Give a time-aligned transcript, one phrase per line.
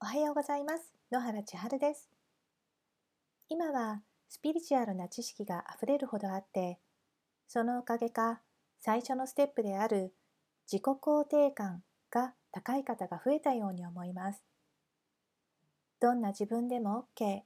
[0.00, 0.92] おはようございます。
[1.10, 2.08] 野原千春です。
[3.48, 6.78] 今はスピリチュアルな知識があふれるほどあって、
[7.48, 8.40] そのおかげか
[8.78, 10.14] 最初のステップである
[10.70, 11.82] 自己肯定感
[12.12, 14.44] が高い方が増えたように思います。
[16.00, 17.40] どんな自分でも OK、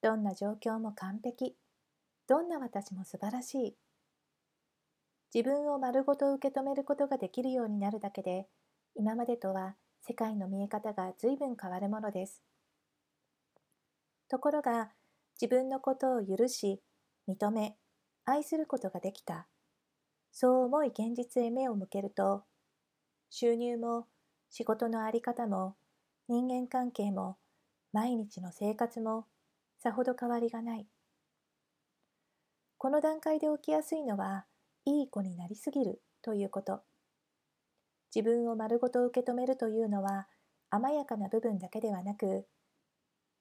[0.00, 1.54] どんな状況も完璧、
[2.26, 3.76] どんな私も素晴らしい。
[5.34, 8.46] 自分を丸ごと受け止めることができるようになるだけで、
[8.94, 9.76] 今までとは
[10.06, 12.42] 世界の見え方が随分変わるものです。
[14.28, 14.90] ところが、
[15.40, 16.82] 自分のことを許し、
[17.26, 17.76] 認め、
[18.26, 19.46] 愛することができた。
[20.30, 22.44] そう思い現実へ目を向けると、
[23.30, 24.06] 収入も
[24.50, 25.74] 仕事のあり方も
[26.28, 27.36] 人間関係も
[27.92, 29.26] 毎日の生活も
[29.78, 30.86] さほど変わりがない。
[32.76, 34.44] この段階で起きやすいのは、
[34.84, 36.82] いい子になりすぎるということ。
[38.14, 40.28] 自分を丸ごと受け止めるというのは
[40.70, 42.46] 甘やかな部分だけではなく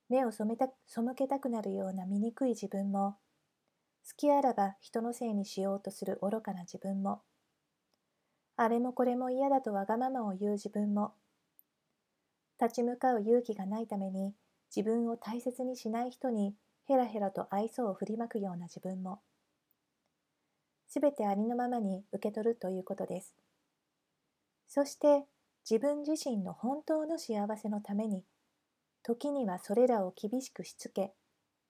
[0.09, 3.17] 目を背めた背けたくなるような醜い自分も
[4.07, 7.21] 好きあらば人のせいにしようとする愚かな自分も
[8.57, 11.13] あれもこれも嫌だとわがままを言う自分も
[12.61, 14.33] 立ち向かう勇気がないために
[14.75, 19.21] 自分を大切にしない人にヘラヘラと愛想を振りまくような自分も
[20.87, 23.35] すべてありのままに受け取るということです。
[24.67, 25.25] そして
[25.69, 28.23] 自分自身の本当の幸せのために、
[29.03, 31.13] 時にはそれらを厳しくしつけ、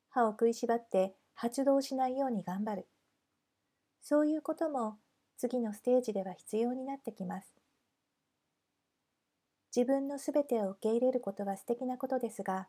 [0.09, 2.87] 歯を食いしばって発動しないように頑張る。
[4.01, 4.97] そういうことも
[5.37, 7.55] 次のステージでは必要になってきます。
[9.75, 12.67] 自分のすべてを受け入れることは素敵なことですが、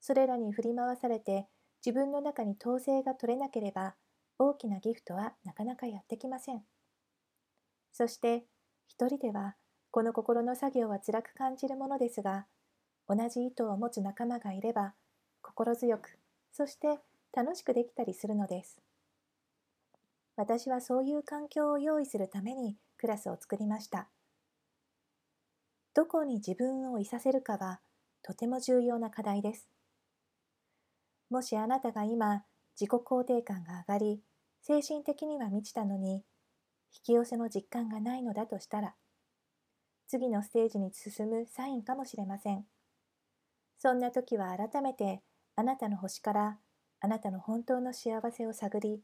[0.00, 1.46] それらに振り回されて
[1.84, 3.94] 自分の中に統制が取れなければ、
[4.38, 6.62] 大きなギフトはなかなかやってきません。
[7.92, 8.44] そして、
[8.90, 9.54] 一人では
[9.92, 12.46] この心の作業は辛く感じるものですが、
[13.08, 14.94] 同じ意図を持つ仲間がいれば、
[15.42, 16.18] 心強く、
[16.52, 16.98] そして
[17.32, 18.82] 楽しくできたりするのです。
[20.36, 24.08] 私はそういう環境を用意するためにクラスを作りました。
[25.94, 27.80] どこに自分をいさせるかは
[28.22, 29.68] とても重要な課題です。
[31.30, 32.44] もしあなたが今
[32.78, 34.20] 自己肯定感が上がり、
[34.62, 36.24] 精神的には満ちたのに、
[36.94, 38.94] 引き寄せの実感がないのだとしたら、
[40.06, 42.64] 次のステージに進むサインかもしれません。
[43.78, 45.22] そんな時は改めて
[45.56, 46.58] あなたの星から
[47.00, 49.00] あなたの本当の幸せを探り、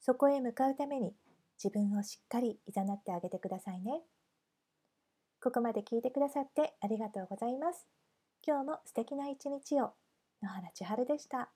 [0.00, 1.14] そこへ向かうために
[1.62, 4.02] 自分をしっかり誘ってあげてくださいね。
[5.42, 7.86] ここまで聞いてくださってありがとうございます。
[8.46, 9.92] 今日も素敵な一日を。
[10.42, 11.50] 野原千春でした。